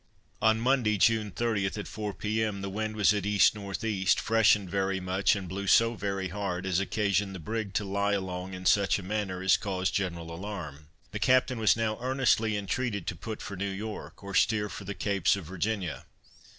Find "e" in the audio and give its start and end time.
3.23-3.39, 3.83-4.05